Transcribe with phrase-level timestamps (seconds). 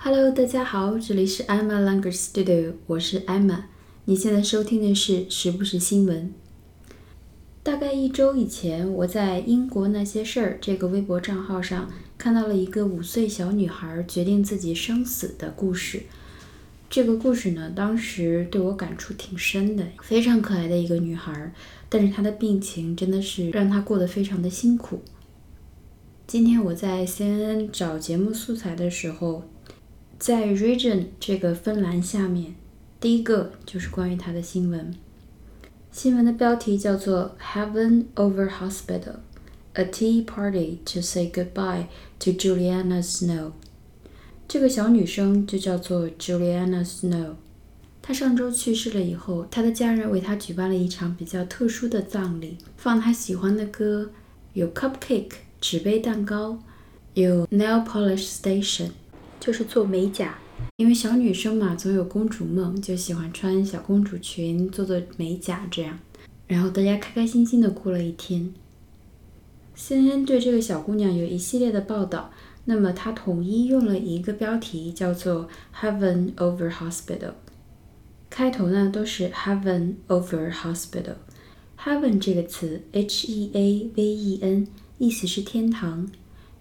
[0.00, 3.64] Hello，大家好，这里是 Emma Language Studio，我是 Emma。
[4.04, 6.32] 你现在收听的是时不时新闻。
[7.64, 16.04] 大概一周以前，我在英国那些事儿这个微博账号上看到了一个五岁小女孩决定自己生死的故事。
[16.88, 21.52] 这个故事呢，当时对我感触挺深的，非常可爱的一个女孩，
[21.88, 25.00] 但是她的病情真的是让她过得非常的辛苦。
[26.28, 29.42] 今天我在 CNN 找节目素材的时候，
[30.18, 32.56] 在 Region 这个分栏下面，
[33.00, 34.92] 第一个就是关于她的新闻。
[35.92, 39.20] 新闻的标题叫做 “Heaven Over Hospital:
[39.74, 41.86] A Tea Party to Say Goodbye
[42.18, 43.52] to Juliana Snow”。
[44.48, 47.34] 这个小女生就叫做 Juliana Snow。
[48.02, 54.10] 她上周去世了以后，她的家人为她举办了一场比较特殊的葬礼，放她喜欢的歌，
[54.52, 56.58] 有 cupcake 纸杯蛋糕，
[57.14, 58.90] 有 nail polish station
[59.40, 60.38] 就是做美甲。
[60.76, 65.98] 因为小女生嘛，总有公主梦，就喜欢穿小公主裙，做做美甲这样。
[66.46, 68.52] 然后大家开开心心的过了一天。
[69.76, 72.30] CNN 对这个小姑娘有一系列的报道。
[72.64, 77.32] 那么它统一用了一个标题，叫做 Heaven Over Hospital。
[78.28, 81.14] 开头呢都是 Heaven Over Hospital。
[81.82, 84.66] Heaven 这个词，H-E-A-V-E-N，
[84.98, 86.10] 意思是天堂。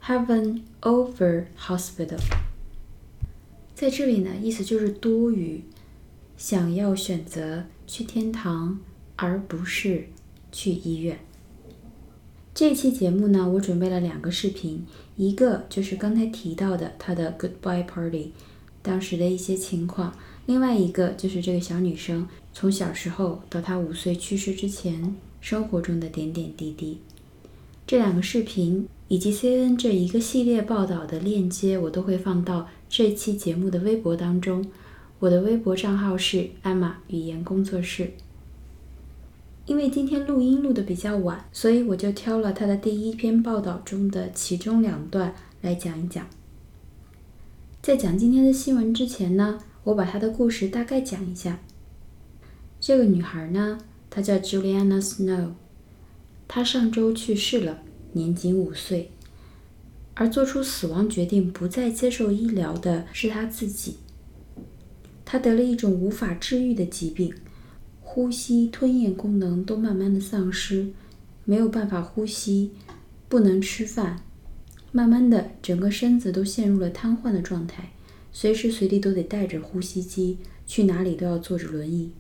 [0.02, 2.20] Heaven Over Hospital，
[3.78, 5.62] 在这里呢，意思就是多余，
[6.36, 8.80] 想要选择去天堂，
[9.16, 10.08] 而不是
[10.52, 11.20] 去医院。
[12.56, 14.84] 这期节目呢，我准备了两个视频，
[15.16, 18.32] 一个就是刚才提到的她的 Goodbye Party，
[18.82, 20.12] 当时的一些情况；
[20.48, 26.98] 另外一个就是这个小女生从小时候到她五岁去世之前生活中的点点滴滴。
[27.86, 34.66] 这两个视频以及 CNN 这一个系列报道的链接，我都会放到这期节目的微博当中。
[35.20, 38.12] 我的微博账号是艾玛语言工作室。
[39.66, 46.26] 因为今天录音录的比较晚，所以我就挑了他的第一篇报道中的其中两段来讲一讲。
[47.82, 51.60] 在讲今天的新闻之前呢，我把她的故事大概讲一下。
[52.80, 53.80] 这个女孩呢，
[54.10, 55.52] 她叫 Juliana Snow，
[56.48, 57.80] 她上周去世了，
[58.14, 59.12] 年仅五岁。
[60.20, 63.98] 而做出死亡决定不再接受医疗的是他自己。
[65.24, 67.34] 他得了一种无法治愈的疾病。
[68.02, 70.88] 呼吸、吞咽功能都慢慢的丧失，
[71.46, 72.72] 没有办法呼吸，
[73.30, 74.24] 不能吃饭，
[74.92, 77.92] 慢慢的整个身子都陷入了瘫痪的状态，
[78.32, 82.12] 随时随地都得带着呼吸机，去哪里都要坐着轮椅。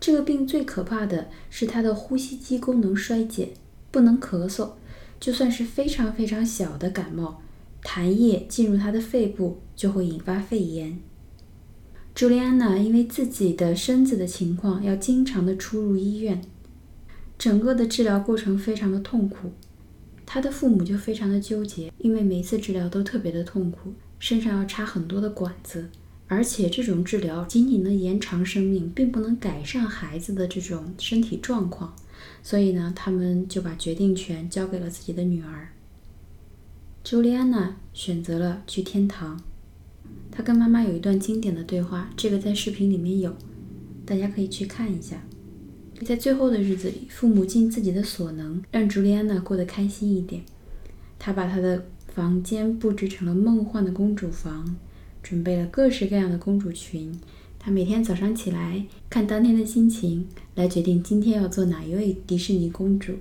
[0.00, 3.50] 这个病最可怕的是他的呼吸机功能衰减，
[3.92, 4.70] 不能咳嗽，
[5.22, 7.40] 就算是非常非常小的感冒，
[7.84, 10.98] 痰液进入他的肺部就会引发肺炎。
[12.12, 16.42] 朱莉安娜因为自己的身子的情况，要经常的出入医院，
[17.38, 19.52] 整个的治疗过程非常的痛苦。
[20.26, 25.88] 她的父母就非常的纠结，因为每次治疗都特别的痛苦，身上要插很多的管子，
[26.26, 31.94] 而且这种治疗仅仅能延长生命，并不能改善孩子的这种身体状况。
[32.42, 35.68] 所以呢，他们就把决定权交给了自己的女儿。
[37.04, 39.40] 朱莉安娜选择了去天堂。
[40.30, 43.34] 她跟妈妈有一段经典的对话，这个在视频里面有，
[44.06, 45.22] 大家可以去看一下。
[46.04, 50.42] 在最后的日子里，父母尽自己的所能让朱莉安娜过得开心一点。
[51.18, 54.76] 他把她的房间布置成了梦幻的公主房，
[55.22, 57.16] 准备了各式各样的公主裙。
[57.64, 63.12] 他每天早上起来看当天的心情来决定今天要做哪一位迪士尼公主，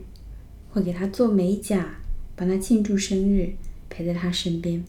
[0.71, 1.99] 会给她做美甲，
[2.35, 3.53] 帮她庆祝生日，
[3.87, 4.83] 陪在她身边。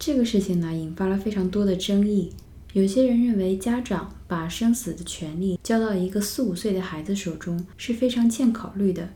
[0.00, 2.32] 这个事情呢，引发了非常多的争议。
[2.72, 9.10] 有些人认为，家长把生死的权利交到一个四五岁的孩子手中是非常欠考虑的。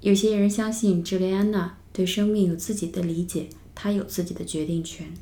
[0.00, 5.12] 有些人相信，朱莉安娜对生命有自己的理解，她有自己的决定权。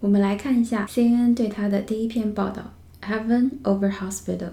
[0.00, 4.52] 我们来看一下 CNN 对他的第一篇报道：Heaven over Hospital,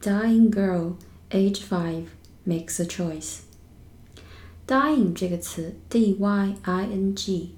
[0.00, 0.92] dying girl,
[1.30, 2.04] age five,
[2.46, 3.38] makes a choice.
[4.64, 7.50] Dying 这个词，D-Y-I-N-G。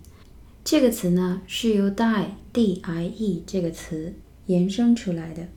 [0.65, 4.15] 这个词呢是由 die，d-i-e 这个词
[4.47, 5.49] 延伸出来的。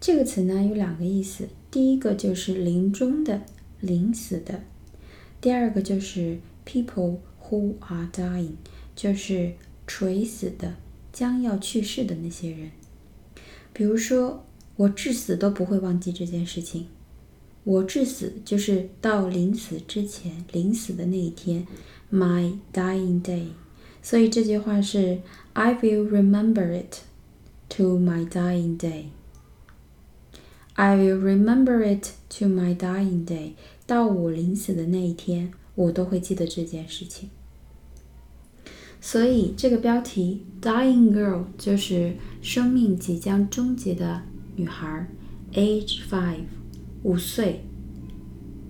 [0.00, 3.42] 这个词呢有两个意思，第一个就是临终的、
[3.80, 4.56] 临死的；
[5.40, 7.18] 第二个就是 people
[7.48, 8.54] who are dying，
[8.96, 9.54] 就是
[9.88, 10.76] 垂死的、
[11.12, 12.70] 将要去世的那些人。
[13.72, 14.44] 比如说，
[14.76, 16.86] 我至死都不会忘记这件事情。
[17.64, 21.66] 我至死就是到临死之前，临死的那一天
[22.12, 23.46] ，my dying day。
[24.02, 25.20] 所以这句话是
[25.54, 26.98] I will remember it
[27.70, 29.06] to my dying day.
[30.74, 33.52] I will remember it to my dying day.
[33.86, 37.30] 到我临死的那一天，我都会记得这件事情。
[39.01, 44.21] 所以这个标题 "Dying Girl" 就是生命即将终结的
[44.55, 45.07] 女孩，
[45.53, 46.45] Age five，
[47.03, 47.65] 五岁，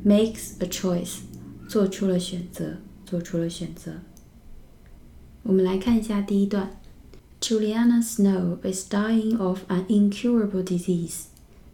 [0.06, 1.20] makes a choice，
[1.68, 3.94] 做出了选择，做出了选择。
[5.44, 6.72] 我们来看一下第一段：
[7.40, 11.26] Juliana Snow is dying of an incurable disease.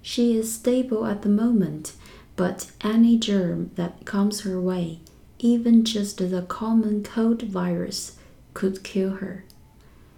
[0.02, 1.92] She is stable at the moment,
[2.36, 5.00] but any germ that comes her way,
[5.40, 8.14] even just the common cold virus,
[8.54, 9.44] could kill her.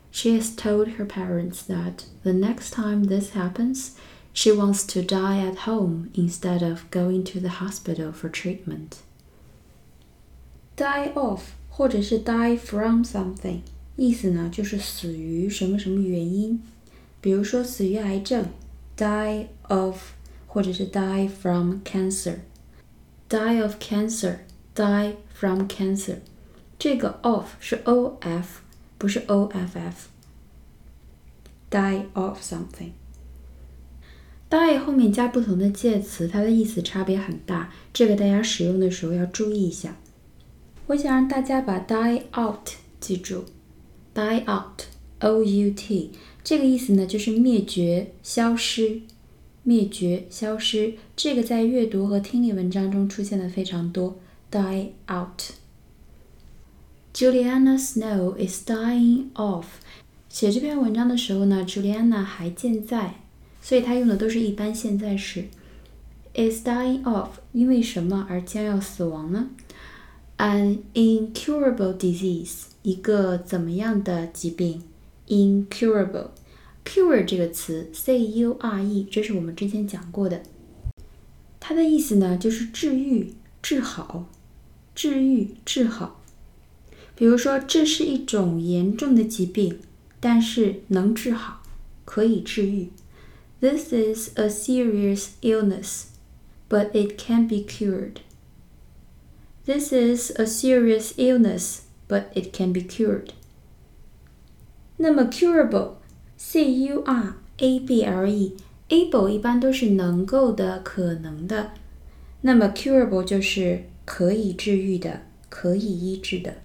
[0.09, 3.95] She has told her parents that the next time this happens,
[4.33, 8.97] she wants to die at home instead of going to the hospital for treatment.
[10.75, 13.62] Die of 或者是 die from something，
[13.95, 16.62] 意思呢就是死于什么什么原因，
[17.21, 18.47] 比如说死于癌症，
[18.97, 20.12] die of，
[20.47, 26.18] 或者是 die from cancer，die of cancer，die from cancer。
[26.78, 28.61] 这个 off 是 o f，
[28.99, 30.08] 不是 o f f。
[31.70, 32.93] die of something。
[34.49, 39.96] die 后面加不同的介词，它的意思差别很大，这个大家使用的时候要注意一下。
[40.87, 42.69] 我想让大家把 die out
[43.00, 43.44] 记住
[44.14, 46.12] ，die out，o u t，
[46.44, 49.00] 这个意思呢就是灭绝、消失、
[49.64, 50.94] 灭绝、消失。
[51.17, 54.17] 这个在阅读和听力文章中出现的非常多
[54.52, 55.43] ，die out。
[57.16, 59.64] Juliana Snow is dying of。
[60.28, 63.14] 写这篇文章的时候呢，Juliana 还健在，
[63.62, 65.46] 所以她用的都是一般现在时。
[66.34, 69.48] is dying of，因为什么而将要死亡呢
[70.36, 74.82] ？An incurable disease，一个怎么样的疾病
[75.26, 80.42] ？incurable，cure 这个词，c u r e，这是我们之前讲过的。
[81.58, 84.26] 它的意思呢，就是治愈、治好、
[84.94, 86.20] 治愈、治好。
[87.15, 89.79] 比如说，这是一种严重的疾病，
[90.19, 91.62] 但是能治好，
[92.06, 92.89] 可以治愈。
[93.59, 96.06] This is a serious illness,
[96.68, 98.21] but it can be cured.
[99.65, 103.29] This is a serious illness, but it can be cured.
[104.97, 111.73] 那么 curable，c u r a b l e，able 一般都是能够的、可能的，
[112.41, 116.56] 那么 curable 就是可以治愈的、可以医治的。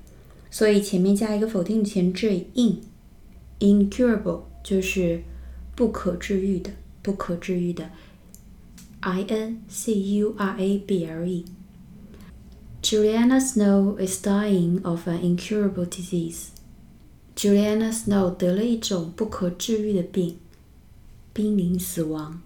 [0.50, 5.22] 所以前面加一个否定前缀 in，incurable 就是
[5.74, 6.70] 不可治愈的，
[7.02, 7.90] 不可治愈的。
[9.00, 16.48] I N C U R A B L E。Juliana Snow is dying of an incurable disease.
[17.34, 20.38] Juliana Snow 得了一种不可治愈的病，
[21.32, 22.40] 濒临死亡。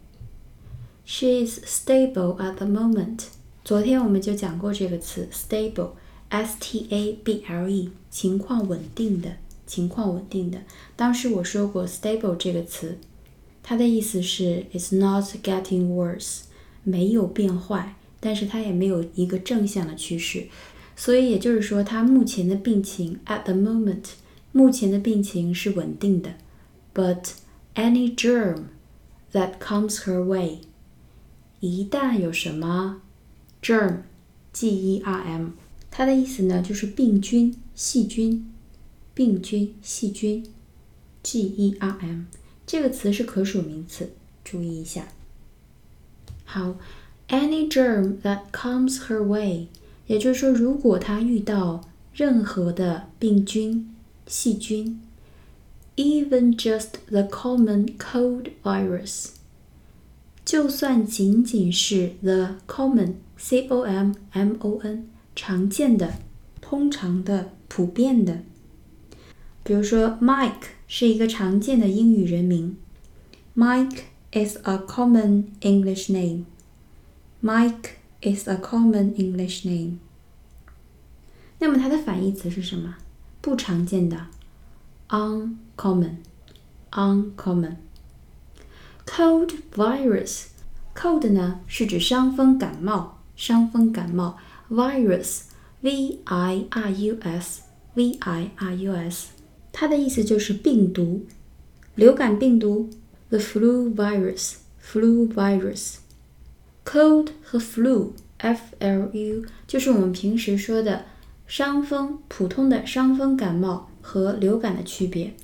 [1.05, 3.27] She is stable at the moment.
[3.65, 5.91] 昨天我们就讲过这个词 stable。
[6.30, 10.60] stable，情况稳定的，情况稳定的。
[10.96, 12.98] 当时我说过 stable 这个词，
[13.64, 16.42] 它的意思是 it's not getting worse，
[16.84, 20.48] 没有变坏，但是它也没有一个正向的趋势。
[20.96, 24.04] 所以也就是说，它目前的病情 at the moment，
[24.52, 26.36] 目前的病情是稳定的。
[26.94, 27.32] But
[27.76, 28.68] any germ
[29.34, 30.60] that comes her way，
[31.60, 33.02] 一旦有什么
[33.62, 35.50] germ，g e r m。
[35.98, 38.52] 它的意思呢，就是病菌、细菌、
[39.14, 40.46] 病菌、细菌
[41.24, 42.26] ，germ
[42.68, 44.12] 这个词是可数名词，
[44.44, 45.08] 注意一下。
[46.44, 46.76] 好
[47.30, 49.68] ，any germ that comes her way，
[50.08, 53.96] 也就是说，如果她遇到任何的病菌、
[54.28, 55.00] 细菌
[55.96, 59.28] ，even just the common cold virus，
[60.44, 65.08] 就算仅仅是 the common，c o m m o n。
[65.36, 66.14] 常见的、
[66.62, 68.44] 通常的、普遍的，
[69.64, 72.78] 比如说，Mike 是一个常见的英语人名。
[73.56, 76.46] Mike is a common English name.
[77.42, 79.98] Mike is a common English name.
[81.60, 82.96] 那么它的反义词是什么？
[83.42, 84.28] 不常见的
[85.10, 86.16] ，uncommon。
[86.92, 87.76] uncommon。
[89.06, 90.46] Cold virus。
[90.96, 94.38] Cold 呢是指伤风感冒，伤风感冒。
[94.69, 99.29] virus，v i r u s，v i r u s，
[99.73, 101.27] 它的意思就是病毒，
[101.95, 102.91] 流感病毒，
[103.29, 111.05] the flu virus，flu virus。cold 和 flu，f l u，就是我们平时说的
[111.47, 115.35] 伤风，普通的伤风感冒 和流感的区别。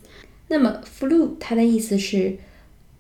[0.49, 2.39] 那么 flu 它的意思是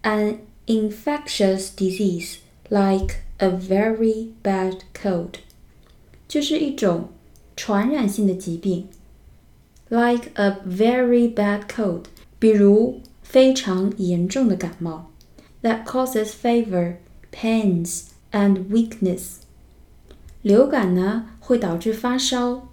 [0.02, 2.36] an infectious disease
[2.68, 5.34] like a very bad cold，
[6.31, 7.09] 就是一种
[7.57, 8.87] 传染性的疾病
[9.89, 12.03] ，like a very bad cold，
[12.39, 15.11] 比如非常严重的感冒
[15.61, 16.95] ，that causes fever,
[17.33, 19.39] pains and weakness。
[20.41, 22.69] 流感呢会导致发烧、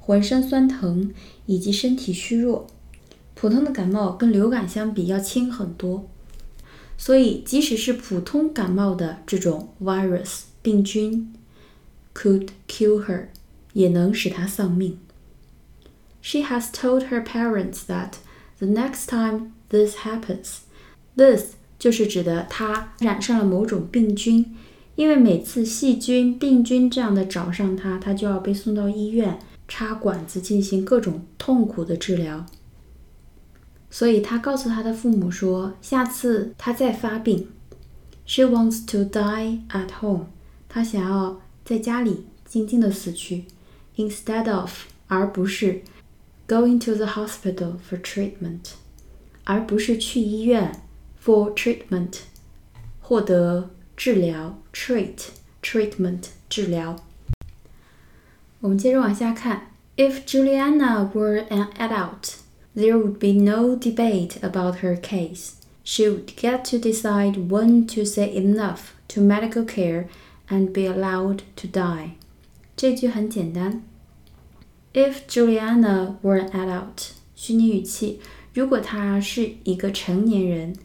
[0.00, 1.12] 浑身酸疼
[1.44, 2.66] 以及身体虚弱。
[3.34, 6.08] 普通的感冒跟流感相比要轻很多，
[6.96, 11.34] 所以即使是普通感冒的这种 virus 病菌
[12.14, 13.28] ，could kill her，
[13.72, 14.98] 也能使她丧命。
[16.20, 18.12] She has told her parents that
[18.58, 24.56] the next time this happens，this 就是指的她染上了某种病菌，
[24.94, 32.46] 因为每次细菌、病菌这样的找上她，她就要被送到医院插管子进行各种痛苦的治疗。
[33.90, 37.48] 所以她告诉她的父母说，下次她再发病
[38.24, 40.26] ，She wants to die at home。
[40.68, 43.45] 她想要在家里静静的死去，
[43.95, 45.81] instead of 而不是
[46.47, 48.71] going to the hospital for treatment，
[49.43, 50.81] 而不是去医院
[51.23, 52.19] for treatment
[53.01, 55.27] 获得治疗 treat
[55.61, 57.03] treatment 治疗。
[58.61, 65.53] 我们接着往下看，If Juliana were an adult。There would be no debate about her case.
[65.83, 70.05] She would get to decide when to say enough to medical care
[70.51, 72.11] and be allowed to die.
[72.75, 73.83] 这句很简单。
[74.93, 78.19] If Juliana were an adult，虚拟语气，
[78.53, 80.75] 如果她是一个成年人，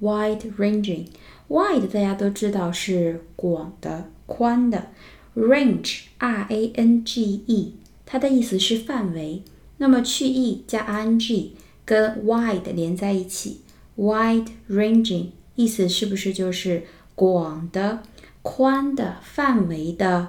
[0.00, 1.06] wide ranging,
[1.48, 4.88] wide 大家都知道是广的、宽的
[5.34, 7.74] ，range, r a n g e，
[8.04, 9.42] 它的意思是范围。
[9.82, 13.62] 那么去 e 加 i n g 跟 wide 连在一起
[13.96, 16.84] ，wide ranging 意思是不是就是
[17.16, 18.04] 广的、
[18.42, 20.28] 宽的范围的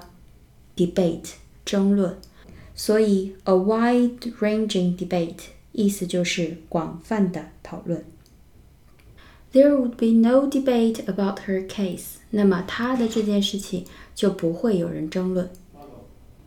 [0.74, 1.34] debate
[1.64, 2.18] 争论，
[2.75, 8.03] 所以 a wide-ranging debate 意思就是广泛的讨论。
[9.51, 15.49] There would be no debate about her case，那么她的这件事情就不会有人争论。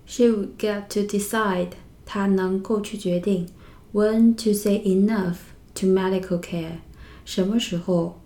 [0.07, 1.71] She would get to decide，
[2.07, 3.49] 她能够去决定
[3.93, 5.37] when to say enough
[5.75, 6.79] to medical care，
[7.25, 8.21] 什么时候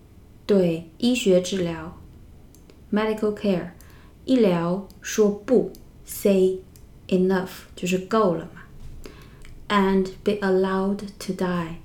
[0.45, 1.97] 对医学治疗。
[2.91, 3.71] medical care，
[4.25, 5.71] 医疗说不，
[6.05, 6.59] say
[7.12, 8.62] enough 就是够了嘛
[9.68, 11.76] ，and be allowed to die，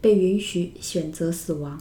[0.00, 1.80] 被允许选择死亡。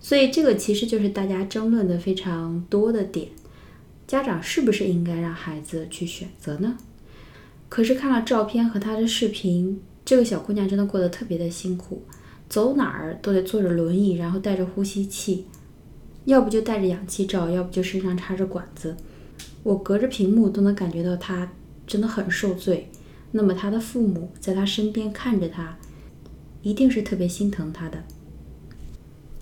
[0.00, 3.28] 所以这个其实就是大家争论的非常多的点，
[4.06, 6.76] 家长是不是应该让孩子去选择呢？
[7.68, 12.02] 可是看了照片和她的视频，这个小姑娘真的过得特别的辛苦，
[12.48, 15.46] 走哪儿都得坐着轮椅，然后带着呼吸器。
[16.26, 18.96] 要不就戴着氧气罩，要不就身上插着管子，
[19.64, 21.50] 我隔着屏幕都能感觉到她
[21.86, 22.90] 真的很受罪。
[23.32, 25.76] 那么他的父母在他身边看着他，
[26.62, 28.04] 一定是特别心疼他的。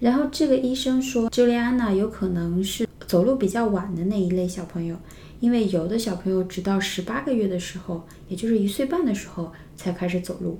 [0.00, 4.94] 然后这个医生说，朱莉安娜有可能是走路比较晚的那一类小朋友，
[5.40, 10.58] 因为有的小朋友直到十八个月的时候，也就是一岁半的时候才开始走路。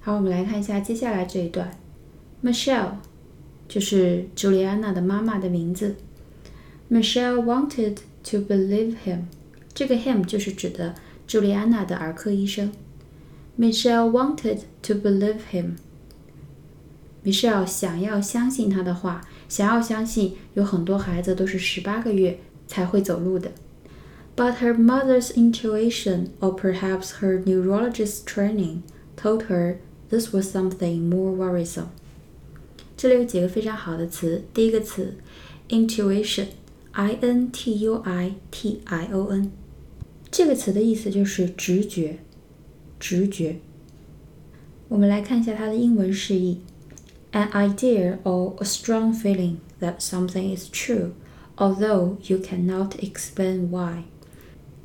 [0.00, 1.76] 好，我们来看一下接下来这一段，
[2.42, 2.92] Michelle。
[3.68, 5.96] 就是朱莉安娜的妈妈的名字。
[6.88, 9.22] Michelle wanted to believe him。
[9.74, 10.94] 这个 him 就是指的
[11.26, 12.70] 朱莉安娜的儿科医生。
[13.58, 22.38] Michelle wanted to believe him。Michelle 想要相信他的话，想要相信有很多孩子都是十八个月
[22.68, 23.50] 才会走路的。
[24.36, 28.82] But her mother's intuition, or perhaps her neurologist's training,
[29.16, 29.78] told her
[30.10, 31.88] this was something more worrisome.
[32.96, 34.44] 这里有几个非常好的词。
[34.54, 35.16] 第一个词，
[35.68, 39.50] intuition，i n t u i t i o n，
[40.30, 42.18] 这个词的意思就是直觉，
[42.98, 43.56] 直觉。
[44.88, 46.60] 我们来看一下它的英文释义：
[47.32, 51.10] an idea or a strong feeling that something is true,
[51.56, 54.04] although you cannot explain why，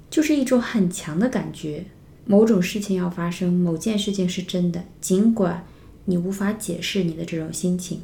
[0.10, 1.86] 就是一种很强的感觉，
[2.27, 5.67] 某种事情要发生，某件事情是真的，尽管。
[6.09, 8.03] 你无法解释你的这种心情、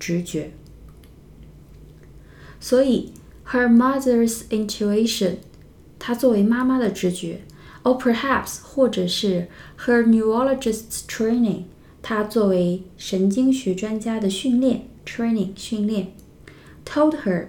[0.00, 0.50] 直觉。
[2.58, 3.12] 所以
[3.46, 5.36] ，her mother's intuition，
[6.00, 7.42] 她作为妈妈的直觉
[7.84, 9.46] ，or perhaps，或者是
[9.78, 11.62] her neurologist's training，
[12.02, 16.12] 她作为神经学专家的训练 training 训练
[16.84, 17.46] ，told her，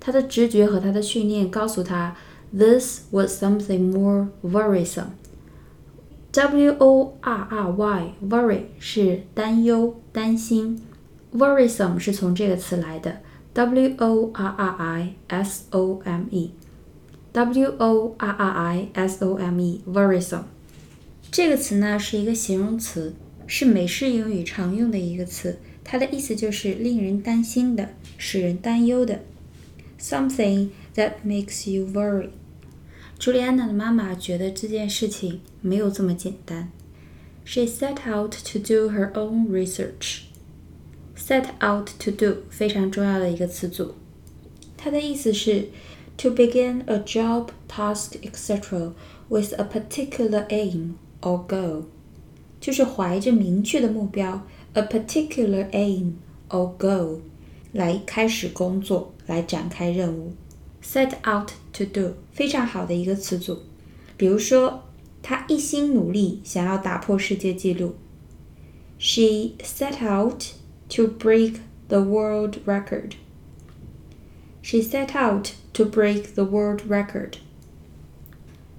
[0.00, 2.16] 她的直觉和她的训练告诉她
[2.53, 10.79] ，this was something more worrisome。W O R R Y，worry 是担忧、担心，
[11.33, 13.21] worrisome 是从这个词来的，
[13.53, 19.59] W O R R I S O M E，W O R R I S O M
[19.59, 20.43] E，worrisome
[21.31, 23.15] 这个词呢是一个形容词，
[23.47, 29.21] 是美式英语常用的一个词，它的意思就是令人担心的、使人担忧的，
[29.99, 32.29] something that makes you worry。
[33.23, 36.71] 朱莉安娜的妈妈觉得这件事情没有这么简单。
[37.43, 40.21] She set out to do her own research.
[41.17, 43.95] Set out to do 非常重要的一个词组，
[44.77, 45.69] 它的意思是
[46.17, 48.93] to begin a job, task, etc.
[49.27, 51.83] with a particular aim or goal，
[52.61, 56.13] 就是怀着明确的目标，a particular aim
[56.49, 57.19] or goal，
[57.73, 60.33] 来开始工作，来展开任务。
[60.84, 63.62] Set out to do 非常好的一个词组，
[64.16, 64.84] 比如说，
[65.22, 67.96] 他一心努力想要打破世界纪录。
[68.98, 70.44] She set out
[70.90, 71.56] to break
[71.88, 73.12] the world record.
[74.62, 77.34] She set out to break the world record.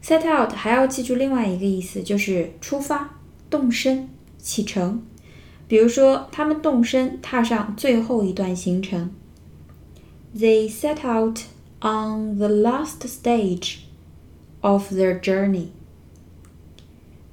[0.01, 5.03] Set out 还要记住另外一个意思，就是出发、动身、启程。
[5.67, 9.11] 比如说，他们动身踏上最后一段行程。
[10.35, 11.39] They set out
[11.84, 13.86] on the last stage
[14.60, 15.68] of their journey.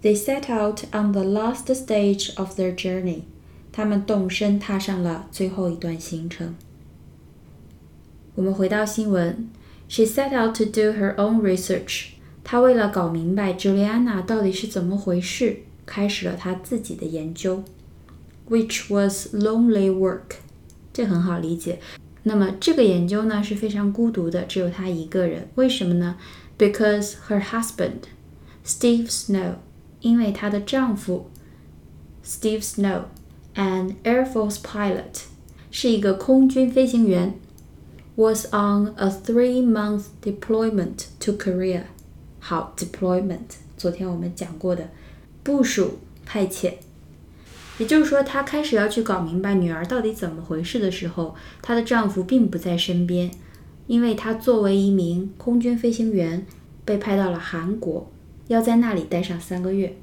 [0.02, 3.24] They set out on the last stage of their journey.
[3.72, 6.56] 他们动身踏上了最后一段行程。
[8.36, 9.50] 我们回到新闻，
[9.90, 12.10] She set out to do her own research.
[12.44, 17.64] 她为了搞明白 Juliana 到底是怎么回事，开始了她自己的研究，
[18.50, 20.38] which was lonely work。
[20.94, 21.80] 这很好理解，
[22.25, 25.49] 那么这个研究呢是非常孤独的，只有她一个人。
[25.57, 26.17] 为什么呢
[26.57, 28.03] ？Because her husband,
[28.65, 29.55] Steve Snow，
[30.01, 31.31] 因为她的丈夫
[32.25, 33.03] Steve Snow,
[33.55, 35.25] an Air Force pilot，
[35.71, 37.35] 是一个空军飞行员
[38.15, 41.83] ，was on a three-month deployment to Korea。
[42.39, 44.91] 好，deployment，昨天我们讲过的，
[45.43, 46.75] 部署、派遣。
[47.79, 53.31] 也就是说，她开始要去搞明白女儿到底怎么回事的时候，她的丈夫并不在身边，
[53.87, 56.47] 因为她作为一名空军飞行员，
[56.85, 58.11] 被派到了韩国，
[58.49, 59.97] 要在那里待上三个月。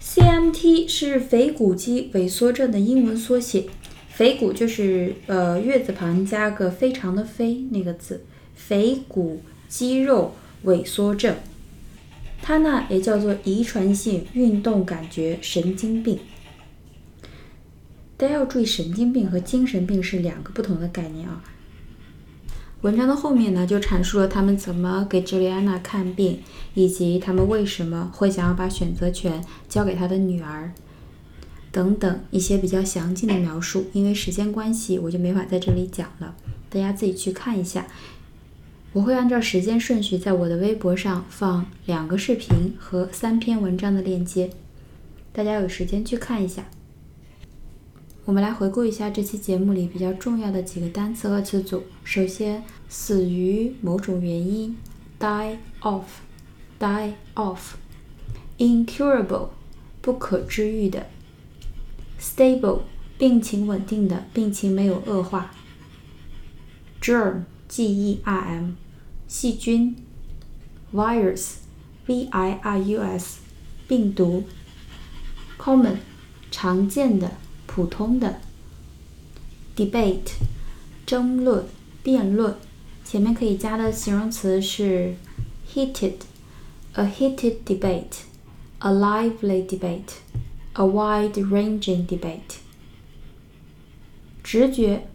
[0.01, 3.65] CMT 是腓骨肌萎缩症的英文缩写。
[4.09, 10.33] 腓骨就是呃月字旁加个非常的非那个字，腓骨肌肉
[10.65, 11.35] 萎缩症。
[12.41, 16.19] 它呢也叫做遗传性运动感觉神经病。
[18.17, 21.43] 大家要注意，神经病和精神病是两个不同的概念啊。
[22.81, 26.39] 文章的后面呢，就阐述了他们怎么给朱莉安娜看病，
[26.75, 30.71] 以及他们为什么会想要把选择权交给他的女儿，
[31.71, 33.87] 等等一些比较详尽的描述。
[33.91, 36.35] 因为时间关系，我就没法在这里讲了，
[36.69, 37.87] 大家自己去看一下。
[38.93, 44.51] 我会按照时间顺序，在我的微博上放两个视频和三篇文章的链接，
[45.33, 46.65] 大家有时间去看一下。
[48.25, 51.83] 我们来回顾一下这期节目里比较重要的几个单词和词组。
[52.03, 54.75] 首先，死于某种原因
[55.19, 59.49] ，die of，die of；incurable，
[60.01, 61.05] 不可治愈的。
[62.19, 62.79] ；stable，
[63.19, 65.51] 病情稳定的，病情没有恶化。
[66.99, 68.71] ；germ，g-e-r-m，
[69.27, 69.95] 细菌。
[70.91, 73.37] ；virus，v-i-r-u-s，
[73.87, 74.45] 病毒。
[75.59, 75.97] ；common，
[76.49, 77.29] 常见的。
[77.75, 78.39] 普通的
[79.75, 80.31] debate
[81.05, 81.65] 争论、
[82.01, 82.55] 辩论，
[83.03, 85.15] 前面可以加的形容词是
[85.73, 92.59] heated，a heated debate，a lively debate，a wide-ranging debate。
[94.41, 95.09] 直觉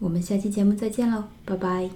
[0.00, 1.90] 我们下期节目再见喽，拜拜。